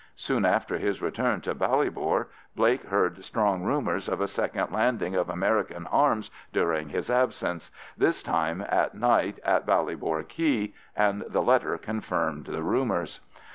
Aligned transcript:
Soon 0.15 0.45
after 0.45 0.79
his 0.79 0.99
return 0.99 1.41
to 1.41 1.53
Ballybor 1.53 2.29
Blake 2.55 2.85
heard 2.87 3.23
strong 3.23 3.61
rumours 3.61 4.09
of 4.09 4.19
a 4.19 4.27
second 4.27 4.71
landing 4.71 5.13
of 5.13 5.29
American 5.29 5.85
arms 5.85 6.31
during 6.51 6.89
his 6.89 7.11
absence—this 7.11 8.23
time, 8.23 8.65
at 8.67 8.95
night 8.95 9.37
at 9.45 9.67
Ballybor 9.67 10.23
quay—and 10.27 11.25
the 11.27 11.43
letter 11.43 11.77
confirmed 11.77 12.45
the 12.45 12.63
rumours. 12.63 13.19